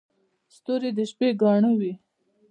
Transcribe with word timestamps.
•ستوري 0.55 0.89
د 0.97 0.99
شپې 1.11 1.27
ګاڼه 1.41 1.71
وي. 1.79 1.93